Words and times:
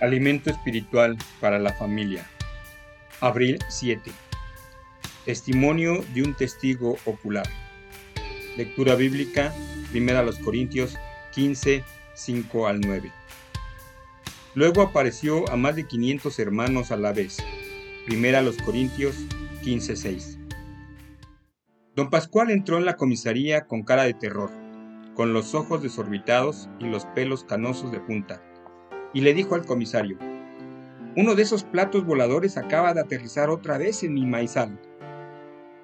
Alimento 0.00 0.48
espiritual 0.48 1.18
para 1.42 1.58
la 1.58 1.74
familia. 1.74 2.26
Abril 3.20 3.58
7. 3.68 4.10
Testimonio 5.26 6.02
de 6.14 6.22
un 6.22 6.34
testigo 6.34 6.96
ocular. 7.04 7.46
Lectura 8.56 8.94
bíblica, 8.94 9.54
1 9.94 10.30
Corintios 10.42 10.96
15, 11.34 11.84
5 12.14 12.66
al 12.66 12.80
9. 12.80 13.12
Luego 14.54 14.80
apareció 14.80 15.46
a 15.50 15.56
más 15.56 15.76
de 15.76 15.86
500 15.86 16.38
hermanos 16.38 16.92
a 16.92 16.96
la 16.96 17.12
vez. 17.12 17.36
1 18.08 18.64
Corintios 18.64 19.16
15, 19.62 19.96
6. 19.96 20.38
Don 21.94 22.08
Pascual 22.08 22.50
entró 22.50 22.78
en 22.78 22.86
la 22.86 22.96
comisaría 22.96 23.66
con 23.66 23.82
cara 23.82 24.04
de 24.04 24.14
terror, 24.14 24.50
con 25.14 25.34
los 25.34 25.54
ojos 25.54 25.82
desorbitados 25.82 26.70
y 26.78 26.86
los 26.86 27.04
pelos 27.04 27.44
canosos 27.44 27.92
de 27.92 28.00
punta 28.00 28.42
y 29.12 29.20
le 29.20 29.34
dijo 29.34 29.54
al 29.54 29.64
comisario, 29.64 30.18
uno 31.16 31.34
de 31.34 31.42
esos 31.42 31.64
platos 31.64 32.04
voladores 32.04 32.56
acaba 32.56 32.94
de 32.94 33.00
aterrizar 33.00 33.50
otra 33.50 33.78
vez 33.78 34.02
en 34.04 34.14
mi 34.14 34.24
maizal. 34.24 34.78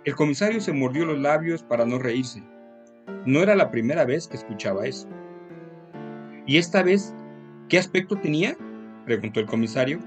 El 0.04 0.14
comisario 0.14 0.60
se 0.60 0.72
mordió 0.72 1.04
los 1.04 1.18
labios 1.18 1.64
para 1.64 1.84
no 1.84 1.98
reírse. 1.98 2.44
No 3.24 3.40
era 3.40 3.56
la 3.56 3.72
primera 3.72 4.04
vez 4.04 4.28
que 4.28 4.36
escuchaba 4.36 4.86
eso. 4.86 5.08
¿Y 6.46 6.58
esta 6.58 6.84
vez 6.84 7.12
qué 7.68 7.78
aspecto 7.78 8.14
tenía? 8.14 8.56
preguntó 9.04 9.40
el 9.40 9.46
comisario. 9.46 9.98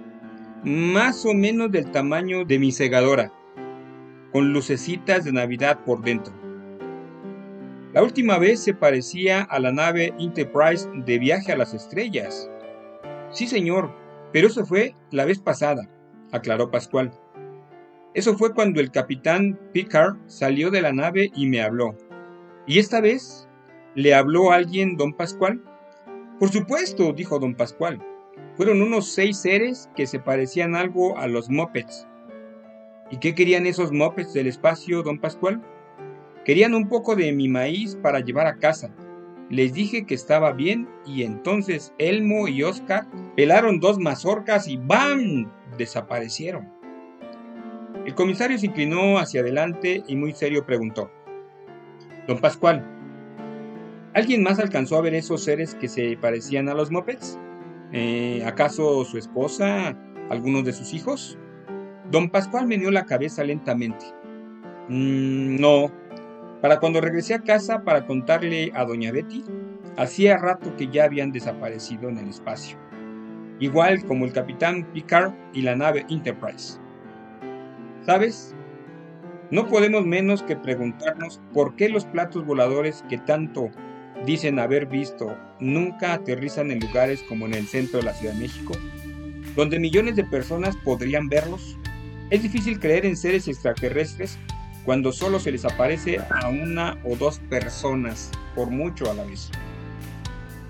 Más 0.63 1.25
o 1.25 1.33
menos 1.33 1.69
del 1.71 1.91
tamaño 1.91 2.45
de 2.45 2.59
mi 2.59 2.71
segadora, 2.71 3.33
con 4.31 4.53
lucecitas 4.53 5.25
de 5.25 5.33
Navidad 5.33 5.83
por 5.85 6.01
dentro. 6.01 6.33
La 7.93 8.03
última 8.03 8.37
vez 8.37 8.61
se 8.61 8.73
parecía 8.73 9.41
a 9.41 9.59
la 9.59 9.71
nave 9.71 10.13
Enterprise 10.19 10.87
de 10.93 11.19
viaje 11.19 11.51
a 11.51 11.57
las 11.57 11.73
estrellas. 11.73 12.49
Sí, 13.31 13.47
señor, 13.47 13.93
pero 14.33 14.47
eso 14.47 14.65
fue 14.65 14.95
la 15.11 15.25
vez 15.25 15.39
pasada, 15.39 15.87
aclaró 16.31 16.71
Pascual. 16.71 17.11
Eso 18.15 18.35
fue 18.37 18.53
cuando 18.53 18.81
el 18.81 18.91
capitán 18.91 19.59
Picard 19.71 20.17
salió 20.25 20.71
de 20.71 20.81
la 20.81 20.91
nave 20.91 21.31
y 21.35 21.47
me 21.47 21.61
habló. 21.61 21.95
¿Y 22.65 22.79
esta 22.79 23.01
vez? 23.01 23.47
¿Le 23.95 24.15
habló 24.15 24.51
alguien, 24.51 24.97
don 24.97 25.13
Pascual? 25.13 25.63
Por 26.39 26.49
supuesto, 26.49 27.13
dijo 27.13 27.37
don 27.37 27.53
Pascual. 27.53 28.03
Fueron 28.55 28.81
unos 28.81 29.11
seis 29.11 29.37
seres 29.37 29.89
que 29.95 30.07
se 30.07 30.19
parecían 30.19 30.75
algo 30.75 31.17
a 31.17 31.27
los 31.27 31.49
mopeds. 31.49 32.07
¿Y 33.11 33.17
qué 33.17 33.35
querían 33.35 33.67
esos 33.67 33.91
mopeds 33.91 34.33
del 34.33 34.47
espacio, 34.47 35.03
don 35.03 35.19
Pascual? 35.19 35.61
Querían 36.45 36.73
un 36.73 36.89
poco 36.89 37.15
de 37.15 37.31
mi 37.31 37.47
maíz 37.47 37.95
para 38.01 38.21
llevar 38.21 38.47
a 38.47 38.57
casa, 38.57 38.89
les 39.49 39.73
dije 39.73 40.05
que 40.05 40.13
estaba 40.13 40.51
bien 40.53 40.87
y 41.05 41.23
entonces 41.23 41.93
Elmo 41.97 42.47
y 42.47 42.63
Oscar 42.63 43.07
pelaron 43.35 43.79
dos 43.79 43.97
mazorcas 43.99 44.67
y 44.67 44.77
¡bam! 44.77 45.51
desaparecieron. 45.77 46.69
El 48.05 48.15
comisario 48.15 48.57
se 48.57 48.67
inclinó 48.67 49.17
hacia 49.17 49.41
adelante 49.41 50.03
y 50.07 50.15
muy 50.15 50.33
serio 50.33 50.65
preguntó, 50.65 51.11
Don 52.27 52.39
Pascual, 52.39 52.85
¿alguien 54.13 54.43
más 54.43 54.59
alcanzó 54.59 54.97
a 54.97 55.01
ver 55.01 55.15
esos 55.15 55.43
seres 55.43 55.75
que 55.75 55.87
se 55.87 56.15
parecían 56.17 56.69
a 56.69 56.73
los 56.73 56.91
mopeds? 56.91 57.39
Eh, 57.91 58.43
¿Acaso 58.45 59.03
su 59.03 59.17
esposa? 59.17 59.97
¿Algunos 60.29 60.63
de 60.63 60.73
sus 60.73 60.93
hijos? 60.93 61.39
Don 62.11 62.29
Pascual 62.29 62.67
meneó 62.67 62.91
la 62.91 63.05
cabeza 63.05 63.43
lentamente. 63.43 64.05
Mm, 64.89 65.59
no, 65.59 65.91
para 66.61 66.79
cuando 66.79 67.01
regresé 67.01 67.33
a 67.33 67.41
casa 67.41 67.83
para 67.83 68.05
contarle 68.05 68.71
a 68.75 68.83
doña 68.83 69.11
Betty, 69.11 69.43
hacía 69.97 70.37
rato 70.37 70.75
que 70.75 70.87
ya 70.87 71.05
habían 71.05 71.31
desaparecido 71.31 72.09
en 72.09 72.17
el 72.17 72.29
espacio, 72.29 72.77
igual 73.59 74.03
como 74.05 74.25
el 74.25 74.33
capitán 74.33 74.85
Picard 74.93 75.33
y 75.53 75.61
la 75.61 75.75
nave 75.75 76.05
Enterprise. 76.09 76.79
¿Sabes? 78.05 78.55
No 79.51 79.67
podemos 79.67 80.05
menos 80.05 80.43
que 80.43 80.55
preguntarnos 80.55 81.41
por 81.53 81.75
qué 81.75 81.89
los 81.89 82.05
platos 82.05 82.45
voladores 82.45 83.03
que 83.09 83.17
tanto 83.17 83.69
dicen 84.25 84.59
haber 84.59 84.85
visto 84.85 85.35
nunca 85.59 86.13
aterrizan 86.13 86.71
en 86.71 86.79
lugares 86.79 87.23
como 87.23 87.45
en 87.45 87.53
el 87.53 87.67
centro 87.67 87.99
de 87.99 88.05
la 88.05 88.13
Ciudad 88.13 88.33
de 88.33 88.41
México, 88.41 88.73
donde 89.55 89.79
millones 89.79 90.15
de 90.15 90.23
personas 90.25 90.75
podrían 90.77 91.29
verlos. 91.29 91.77
Es 92.29 92.43
difícil 92.43 92.79
creer 92.79 93.05
en 93.05 93.17
seres 93.17 93.47
extraterrestres 93.47 94.37
cuando 94.89 95.11
solo 95.11 95.39
se 95.39 95.51
les 95.51 95.65
aparece 95.65 96.17
a 96.17 96.49
una 96.49 96.97
o 97.03 97.15
dos 97.15 97.37
personas, 97.47 98.31
por 98.55 98.71
mucho 98.71 99.11
a 99.11 99.13
la 99.13 99.23
vez. 99.23 99.51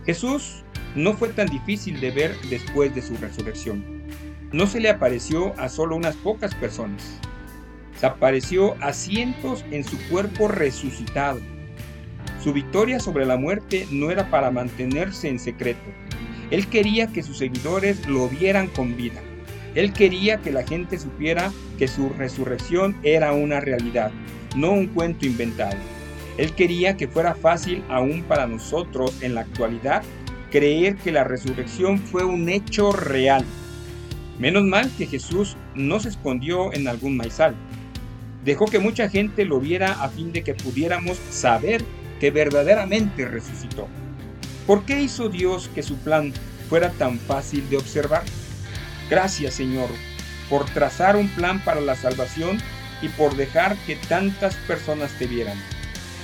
Jesús 0.06 0.66
no 0.94 1.14
fue 1.14 1.30
tan 1.30 1.48
difícil 1.48 2.02
de 2.02 2.12
ver 2.12 2.36
después 2.50 2.94
de 2.94 3.02
su 3.02 3.16
resurrección. 3.16 4.04
No 4.52 4.68
se 4.68 4.82
le 4.82 4.90
apareció 4.90 5.58
a 5.58 5.70
solo 5.70 5.96
unas 5.96 6.18
pocas 6.18 6.54
personas. 6.54 7.18
Se 7.98 8.08
apareció 8.08 8.76
a 8.82 8.92
cientos 8.92 9.64
en 9.72 9.86
su 9.86 9.98
cuerpo 10.10 10.50
resucitado. 10.50 11.40
Su 12.44 12.52
victoria 12.52 13.00
sobre 13.00 13.26
la 13.26 13.38
muerte 13.38 13.88
no 13.90 14.12
era 14.12 14.30
para 14.30 14.52
mantenerse 14.52 15.30
en 15.30 15.40
secreto. 15.40 15.90
Él 16.52 16.68
quería 16.68 17.08
que 17.08 17.24
sus 17.24 17.38
seguidores 17.38 18.06
lo 18.06 18.28
vieran 18.28 18.68
con 18.68 18.98
vida. 18.98 19.22
Él 19.80 19.94
quería 19.94 20.40
que 20.42 20.52
la 20.52 20.68
gente 20.68 21.00
supiera 21.00 21.54
que 21.78 21.88
su 21.88 22.10
resurrección 22.10 22.98
era 23.02 23.32
una 23.32 23.62
realidad, 23.62 24.12
no 24.54 24.74
un 24.74 24.88
cuento 24.88 25.26
inventado. 25.26 25.78
Él 26.38 26.54
quería 26.54 26.98
que 26.98 27.08
fuera 27.08 27.34
fácil 27.34 27.82
aún 27.88 28.24
para 28.24 28.46
nosotros 28.46 29.16
en 29.22 29.36
la 29.36 29.42
actualidad 29.42 30.04
creer 30.52 30.98
que 30.98 31.14
la 31.14 31.24
resurrección 31.24 31.98
fue 31.98 32.26
un 32.26 32.50
hecho 32.50 32.92
real. 32.92 33.46
Menos 34.38 34.66
mal 34.66 34.92
que 34.98 35.06
Jesús 35.06 35.56
no 35.76 36.02
se 36.02 36.10
escondió 36.10 36.74
en 36.74 36.90
algún 36.90 37.16
maizal. 37.16 37.56
Dejó 38.44 38.66
que 38.66 38.80
mucha 38.80 39.08
gente 39.08 39.46
lo 39.46 39.62
viera 39.62 40.04
a 40.04 40.10
fin 40.10 40.34
de 40.34 40.44
que 40.44 40.56
pudiéramos 40.56 41.18
saber 41.30 41.86
que 42.20 42.32
verdaderamente 42.32 43.26
resucitó. 43.26 43.88
¿Por 44.68 44.84
qué 44.84 45.02
hizo 45.02 45.30
Dios 45.30 45.70
que 45.74 45.84
su 45.84 45.96
plan 45.96 46.34
fuera 46.68 46.92
tan 46.92 47.18
fácil 47.18 47.70
de 47.70 47.78
observar? 47.78 48.24
Gracias 49.10 49.56
Señor 49.56 49.90
por 50.50 50.66
trazar 50.66 51.16
un 51.16 51.30
plan 51.30 51.64
para 51.64 51.82
la 51.82 51.96
salvación 51.96 52.60
y 53.02 53.10
por 53.10 53.36
dejar 53.36 53.78
que 53.86 53.96
tantas 53.96 54.56
personas 54.56 55.12
te 55.12 55.28
vieran. 55.28 55.58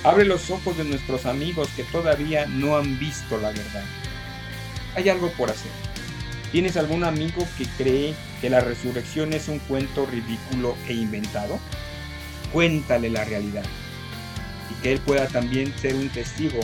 Abre 0.04 0.24
los 0.24 0.50
ojos 0.50 0.76
de 0.76 0.84
nuestros 0.84 1.26
amigos 1.26 1.68
que 1.76 1.84
todavía 1.84 2.46
no 2.46 2.76
han 2.76 2.98
visto 2.98 3.38
la 3.38 3.48
verdad. 3.48 3.84
Hay 4.94 5.08
algo 5.08 5.30
por 5.32 5.50
hacer. 5.50 5.70
¿Tienes 6.52 6.76
algún 6.76 7.04
amigo 7.04 7.46
que 7.58 7.66
cree 7.76 8.14
que 8.40 8.50
la 8.50 8.60
resurrección 8.60 9.32
es 9.32 9.48
un 9.48 9.58
cuento 9.60 10.06
ridículo 10.06 10.76
e 10.88 10.94
inventado? 10.94 11.58
Cuéntale 12.52 13.10
la 13.10 13.24
realidad 13.24 13.64
y 14.70 14.82
que 14.82 14.92
él 14.92 15.00
pueda 15.00 15.26
también 15.26 15.74
ser 15.78 15.94
un 15.94 16.08
testigo 16.08 16.60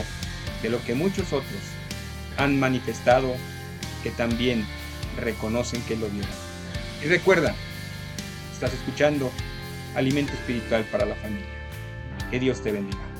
de 0.61 0.69
lo 0.69 0.83
que 0.83 0.95
muchos 0.95 1.27
otros 1.33 1.61
han 2.37 2.59
manifestado 2.59 3.35
que 4.01 4.11
también 4.11 4.65
reconocen 5.17 5.81
que 5.83 5.95
lo 5.95 6.07
vieron. 6.09 6.31
Y 7.03 7.07
recuerda, 7.07 7.55
estás 8.53 8.73
escuchando 8.73 9.31
Alimento 9.95 10.33
Espiritual 10.33 10.83
para 10.91 11.05
la 11.05 11.15
Familia. 11.15 11.47
Que 12.31 12.39
Dios 12.39 12.61
te 12.63 12.71
bendiga. 12.71 13.12